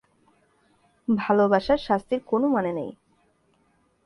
ভালোবাসার 1.07 1.77
শাস্তির 1.77 2.21
কোনো 2.25 2.47
মানে 2.47 2.71
নেই। 2.73 2.91